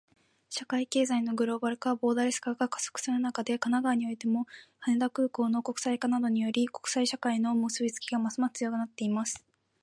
[0.49, 4.47] 社会・経済のグローバル化、ボーダレス化が加速する中で、神奈川においても、
[4.79, 9.45] 羽田空港の国際化などにより、国際社会との結びつきがますます強まっています。